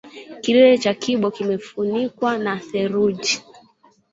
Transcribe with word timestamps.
Kilele 0.41 0.77
cha 0.77 0.93
kibo 0.93 1.31
kimefunikwa 1.31 2.37
na 2.37 2.57
theluji 2.59 3.43